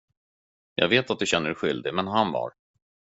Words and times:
Jag 0.75 0.87
vet 0.89 1.11
att 1.11 1.19
du 1.19 1.25
känner 1.25 1.47
dig 1.47 1.55
skyldig, 1.55 1.93
men 1.93 2.07
han 2.07 2.31
var. 2.31 2.51